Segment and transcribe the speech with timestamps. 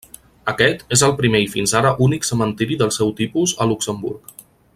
[0.51, 4.39] Aquest és el primer i fins ara únic cementiri del seu tipus a Luxemburg.